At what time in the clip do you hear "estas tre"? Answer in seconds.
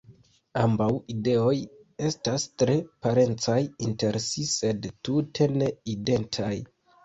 2.09-2.79